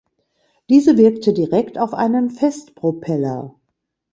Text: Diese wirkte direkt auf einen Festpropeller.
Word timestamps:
Diese 0.71 0.97
wirkte 0.97 1.31
direkt 1.31 1.77
auf 1.77 1.93
einen 1.93 2.31
Festpropeller. 2.31 3.53